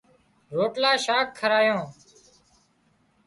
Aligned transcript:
روٽلا 0.55 0.91
شاک 1.05 1.27
کارايون 1.37 1.85